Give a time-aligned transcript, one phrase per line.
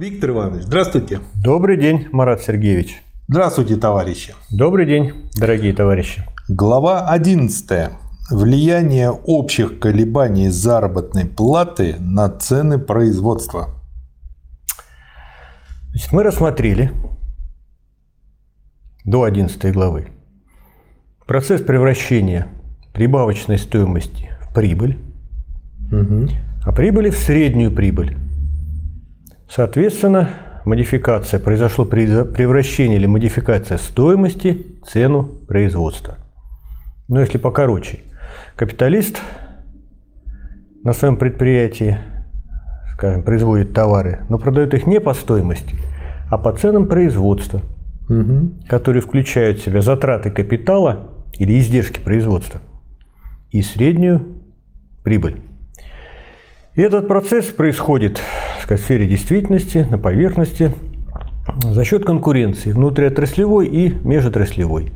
[0.00, 1.20] Виктор Иванович, здравствуйте.
[1.34, 3.02] Добрый день, Марат Сергеевич.
[3.28, 4.34] Здравствуйте, товарищи.
[4.48, 6.24] Добрый день, дорогие товарищи.
[6.48, 7.90] Глава 11.
[8.30, 13.74] Влияние общих колебаний заработной платы на цены производства.
[15.90, 16.92] Значит, мы рассмотрели
[19.04, 20.08] до 11 главы
[21.26, 22.48] процесс превращения
[22.94, 24.98] прибавочной стоимости в прибыль,
[25.92, 26.26] угу.
[26.64, 28.16] а прибыли в среднюю прибыль.
[29.50, 30.30] Соответственно,
[30.64, 36.18] модификация, произошло превращение или модификация стоимости в цену производства.
[37.08, 37.98] Но если покороче,
[38.54, 39.20] капиталист
[40.84, 41.98] на своем предприятии,
[42.94, 45.74] скажем, производит товары, но продает их не по стоимости,
[46.30, 47.60] а по ценам производства,
[48.08, 48.52] угу.
[48.68, 52.60] которые включают в себя затраты капитала или издержки производства
[53.50, 54.42] и среднюю
[55.02, 55.42] прибыль.
[56.74, 58.20] И этот процесс происходит
[58.64, 60.72] в сфере действительности, на поверхности,
[61.64, 64.92] за счет конкуренции внутриотраслевой и межотраслевой.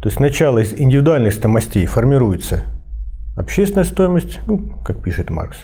[0.00, 2.62] То есть сначала из индивидуальных стоимостей формируется
[3.36, 5.58] общественная стоимость, ну, как пишет Маркс,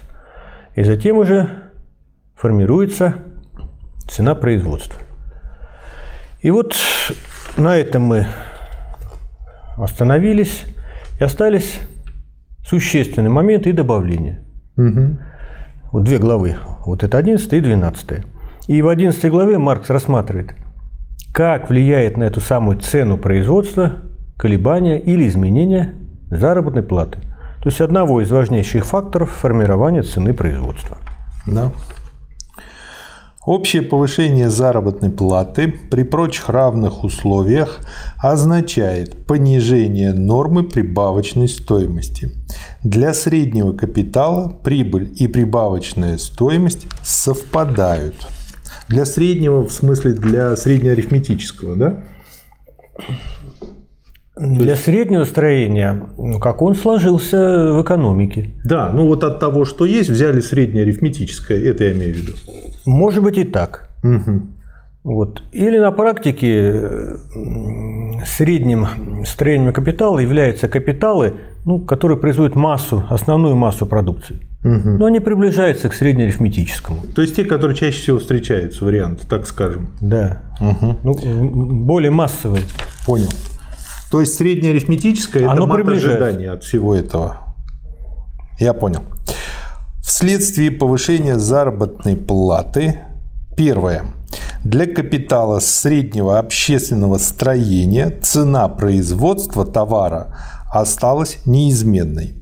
[0.74, 1.48] и затем уже
[2.34, 3.14] формируется
[4.08, 5.00] цена производства.
[6.40, 6.74] И вот
[7.56, 8.26] на этом мы
[9.76, 10.64] остановились
[11.20, 11.78] и остались
[12.66, 14.42] существенные моменты и добавления–
[14.88, 15.18] Угу.
[15.92, 16.56] Вот две главы.
[16.86, 18.24] Вот это 11 и 12.
[18.68, 20.54] И в 11 главе Маркс рассматривает,
[21.32, 23.96] как влияет на эту самую цену производства
[24.36, 25.94] колебания или изменения
[26.30, 27.18] заработной платы.
[27.62, 30.96] То есть одного из важнейших факторов формирования цены производства.
[31.46, 31.72] Да.
[33.50, 37.80] Общее повышение заработной платы при прочих равных условиях
[38.16, 42.30] означает понижение нормы прибавочной стоимости.
[42.84, 48.14] Для среднего капитала прибыль и прибавочная стоимость совпадают.
[48.86, 52.04] Для среднего, в смысле для среднеарифметического, да?
[54.36, 58.54] Для среднего строения, ну, как он сложился в экономике.
[58.64, 62.32] Да, ну вот от того, что есть, взяли среднее арифметическое, это я имею в виду.
[62.86, 63.88] Может быть и так.
[64.02, 64.42] Угу.
[65.02, 65.42] Вот.
[65.52, 67.16] Или на практике
[68.26, 74.40] средним строением капитала являются капиталы, ну, которые производят массу, основную массу продукции.
[74.62, 74.90] Угу.
[74.98, 77.02] Но они приближаются к среднеарифметическому.
[77.14, 79.88] То есть те, которые чаще всего встречаются, вариант, так скажем.
[80.00, 80.42] Да.
[80.60, 80.98] Угу.
[81.02, 81.14] Ну,
[81.84, 82.64] более массовые.
[83.06, 83.30] Понял.
[84.10, 87.54] То есть среднеарифметическое– это мат ожидания от всего этого.
[88.58, 89.00] Я понял.
[90.20, 93.00] Вследствие повышения заработной платы,
[93.56, 94.04] первое,
[94.62, 100.36] для капитала среднего общественного строения цена производства товара
[100.70, 102.34] осталась неизменной.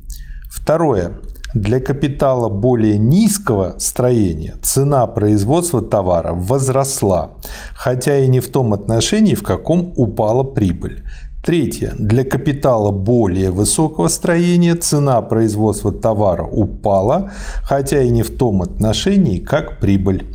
[0.51, 1.21] Второе.
[1.55, 7.35] Для капитала более низкого строения цена производства товара возросла,
[7.75, 11.05] хотя и не в том отношении, в каком упала прибыль.
[11.43, 11.95] Третье.
[11.99, 17.31] Для капитала более высокого строения цена производства товара упала,
[17.63, 20.27] хотя и не в том отношении, как прибыль.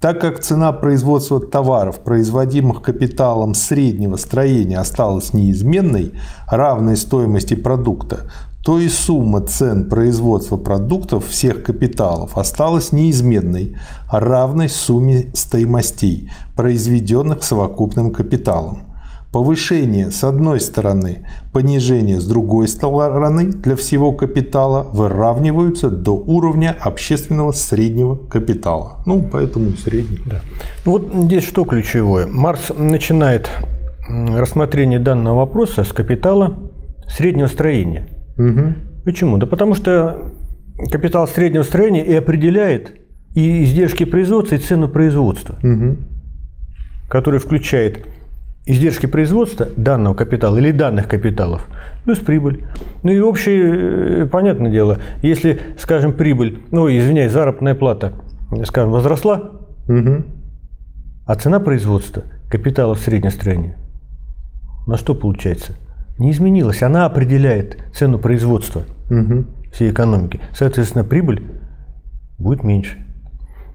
[0.00, 6.12] Так как цена производства товаров, производимых капиталом среднего строения, осталась неизменной,
[6.50, 8.30] равной стоимости продукта,
[8.64, 13.76] то и сумма цен производства продуктов всех капиталов осталась неизменной,
[14.10, 18.85] равной сумме стоимостей, произведенных совокупным капиталом.
[19.36, 27.52] Повышение с одной стороны, понижение с другой стороны для всего капитала выравниваются до уровня общественного
[27.52, 29.02] среднего капитала.
[29.04, 30.20] Ну, поэтому средний.
[30.24, 30.40] Да.
[30.86, 32.26] Ну, вот здесь что ключевое.
[32.26, 33.50] Марс начинает
[34.08, 36.56] рассмотрение данного вопроса с капитала
[37.06, 38.08] среднего строения.
[38.38, 39.04] Угу.
[39.04, 39.36] Почему?
[39.36, 40.32] Да потому что
[40.90, 43.02] капитал среднего строения и определяет
[43.34, 45.98] и издержки производства, и цену производства, угу.
[47.10, 48.06] который включает
[48.66, 51.66] издержки производства данного капитала или данных капиталов
[52.06, 52.64] плюс прибыль.
[53.02, 58.12] Ну и общее, э, понятное дело, если, скажем, прибыль, ну, извиняюсь, заработная плата,
[58.64, 59.52] скажем, возросла,
[59.88, 60.24] угу.
[61.26, 63.76] а цена производства капитала в средней стране,
[64.86, 65.72] на что получается?
[66.18, 66.82] Не изменилась.
[66.82, 69.44] Она определяет цену производства угу.
[69.72, 70.40] всей экономики.
[70.54, 71.42] Соответственно, прибыль
[72.38, 72.98] будет меньше.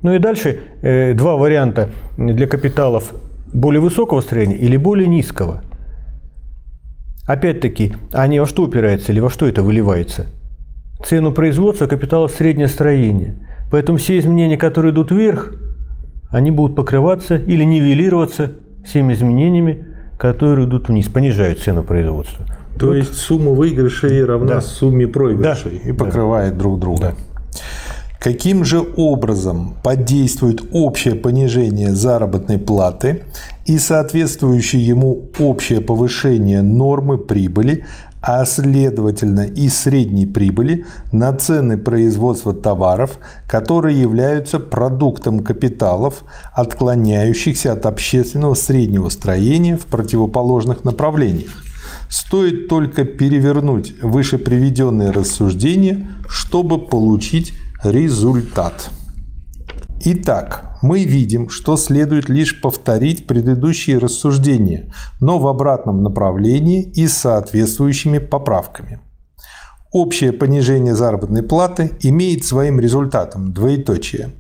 [0.02, 3.14] Ну и дальше э, два варианта для капиталов
[3.54, 5.62] более высокого строения или более низкого.
[7.26, 10.28] Опять-таки, они во что упираются или во что это выливается?
[11.06, 13.36] Цену производства капитала в среднее строение.
[13.72, 15.54] Поэтому все изменения, которые идут вверх,
[16.30, 18.54] они будут покрываться или нивелироваться
[18.86, 19.86] всеми изменениями,
[20.18, 22.46] которые идут вниз, понижают цену производства.
[22.80, 22.96] То вот.
[22.96, 24.62] есть сумма выигрышей равна да.
[24.62, 25.90] сумме проигрышей да.
[25.90, 26.60] и покрывает да.
[26.60, 27.02] друг друга.
[27.02, 27.31] Да.
[28.22, 33.24] Каким же образом подействует общее понижение заработной платы
[33.66, 37.84] и соответствующее ему общее повышение нормы прибыли,
[38.22, 46.24] а следовательно и средней прибыли на цены производства товаров, которые являются продуктом капиталов,
[46.54, 51.64] отклоняющихся от общественного среднего строения в противоположных направлениях.
[52.08, 58.92] Стоит только перевернуть выше приведенные рассуждения, чтобы получить результат.
[60.04, 67.18] Итак, мы видим, что следует лишь повторить предыдущие рассуждения, но в обратном направлении и с
[67.18, 69.00] соответствующими поправками.
[69.92, 74.32] Общее понижение заработной платы имеет своим результатом двоеточие.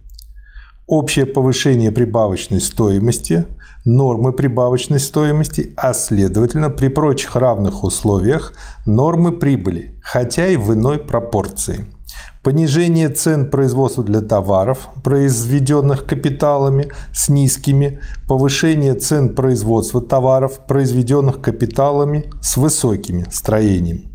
[0.88, 3.46] Общее повышение прибавочной стоимости,
[3.86, 8.54] нормы прибавочной стоимости, а следовательно при прочих равных условиях
[8.86, 11.86] нормы прибыли, хотя и в иной пропорции–
[12.44, 22.26] понижение цен производства для товаров, произведенных капиталами с низкими, повышение цен производства товаров, произведенных капиталами
[22.42, 24.12] с высокими строениями.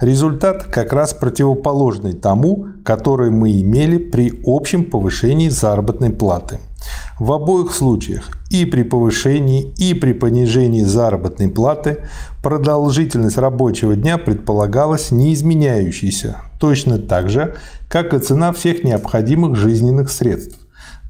[0.00, 6.58] Результат как раз противоположный тому, который мы имели при общем повышении заработной платы.
[7.18, 12.04] В обоих случаях, и при повышении, и при понижении заработной платы,
[12.42, 17.56] продолжительность рабочего дня предполагалась не изменяющейся, точно так же,
[17.88, 20.58] как и цена всех необходимых жизненных средств.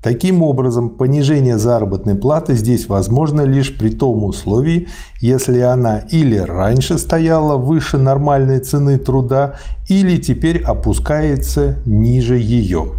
[0.03, 4.87] Таким образом, понижение заработной платы здесь возможно лишь при том условии,
[5.21, 9.57] если она или раньше стояла выше нормальной цены труда,
[9.89, 12.93] или теперь опускается ниже ее.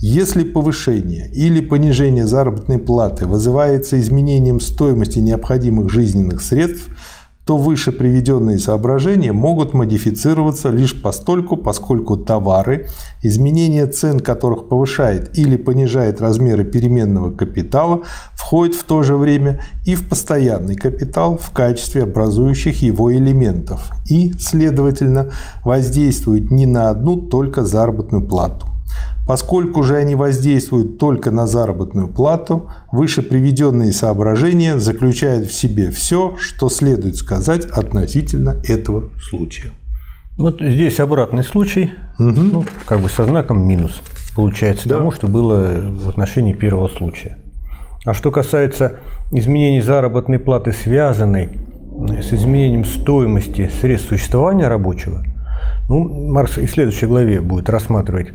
[0.00, 6.88] Если повышение или понижение заработной платы вызывается изменением стоимости необходимых жизненных средств,
[7.48, 12.88] то выше приведенные соображения могут модифицироваться лишь постольку, поскольку товары,
[13.22, 18.02] изменение цен которых повышает или понижает размеры переменного капитала,
[18.34, 24.34] входят в то же время и в постоянный капитал в качестве образующих его элементов и,
[24.38, 25.30] следовательно,
[25.64, 28.66] воздействуют не на одну только заработную плату.
[29.28, 36.38] Поскольку же они воздействуют только на заработную плату, выше приведенные соображения заключают в себе все,
[36.38, 39.72] что следует сказать относительно этого случая.
[40.38, 42.40] Вот здесь обратный случай, угу.
[42.40, 44.00] ну, как бы со знаком минус,
[44.34, 44.96] получается, да.
[44.96, 47.36] тому, что было в отношении первого случая.
[48.06, 51.50] А что касается изменений заработной платы, связанной
[52.22, 55.22] с изменением стоимости средств существования рабочего,
[55.90, 58.28] ну, Маркс и в следующей главе будет рассматривать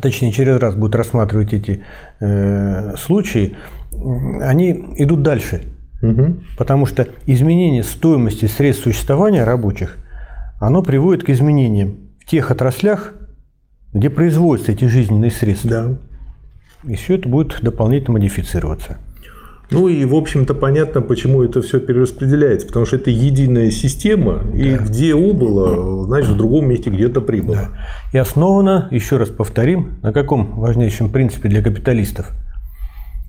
[0.00, 1.82] точнее через раз будут рассматривать эти
[2.20, 3.56] э, случаи,
[4.40, 5.62] они идут дальше.
[6.02, 6.36] Угу.
[6.56, 9.96] Потому что изменение стоимости средств существования рабочих,
[10.60, 13.14] оно приводит к изменениям в тех отраслях,
[13.92, 15.70] где производятся эти жизненные средства.
[15.70, 15.98] Да.
[16.84, 18.98] И все это будет дополнительно модифицироваться.
[19.70, 22.66] Ну и, в общем-то, понятно, почему это все перераспределяется.
[22.66, 24.58] Потому что это единая система, да.
[24.58, 27.56] и где убыло, значит, в другом месте где-то прибыло.
[27.56, 27.68] Да.
[28.12, 32.32] И основано, еще раз повторим, на каком важнейшем принципе для капиталистов?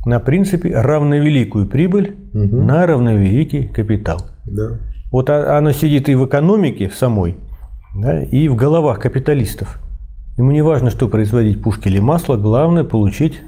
[0.05, 2.55] На принципе равновеликую прибыль угу.
[2.55, 4.21] на равновеликий капитал.
[4.45, 4.77] Да.
[5.11, 7.37] Вот оно сидит и в экономике самой,
[7.95, 9.79] да, и в головах капиталистов.
[10.37, 13.41] Ему не важно, что производить пушки или масло, главное получить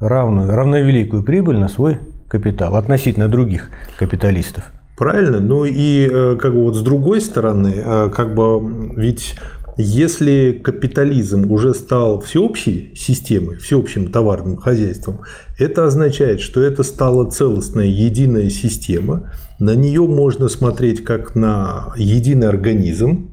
[0.00, 1.98] равную, равновеликую прибыль на свой
[2.28, 4.72] капитал относительно других капиталистов.
[4.96, 5.40] Правильно.
[5.40, 9.36] Ну и э, как бы вот с другой стороны, э, как бы ведь
[9.76, 15.20] если капитализм уже стал всеобщей системой, всеобщим товарным хозяйством,
[15.58, 19.30] это означает, что это стала целостная единая система.
[19.58, 23.32] На нее можно смотреть как на единый организм,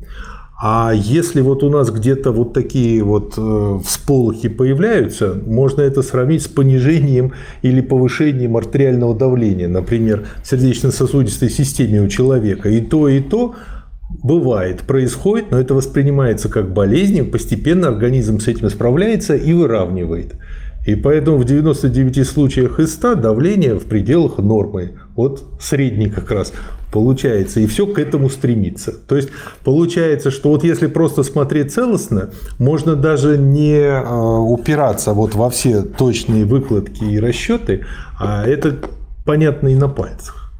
[0.65, 6.43] а если вот у нас где-то вот такие вот э, всполохи появляются, можно это сравнить
[6.43, 12.69] с понижением или повышением артериального давления, например, в сердечно-сосудистой системе у человека.
[12.69, 13.55] И то, и то
[14.23, 20.35] бывает, происходит, но это воспринимается как болезнь, постепенно организм с этим справляется и выравнивает.
[20.87, 24.93] И поэтому в 99 случаях из 100 давление в пределах нормы.
[25.17, 26.53] Вот средний как раз
[26.93, 28.91] получается, и все к этому стремится.
[28.91, 29.29] То есть
[29.63, 35.81] получается, что вот если просто смотреть целостно, можно даже не а, упираться вот во все
[35.81, 37.85] точные выкладки и расчеты,
[38.19, 38.77] а это
[39.25, 40.53] понятно и на пальцах.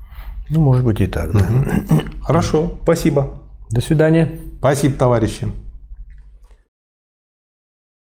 [0.49, 1.31] Ну, может быть и так.
[1.31, 1.45] Да.
[2.21, 3.41] Хорошо, спасибо.
[3.69, 4.39] До свидания.
[4.59, 5.47] Спасибо, товарищи.